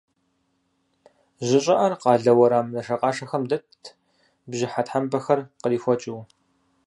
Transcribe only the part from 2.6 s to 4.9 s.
нашэкъашэхэм дэтт, бжьыхьэ